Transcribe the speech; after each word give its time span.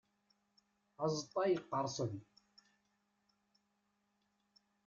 Azeṭṭa 1.03 1.43
yeqqerṣen. 1.47 2.13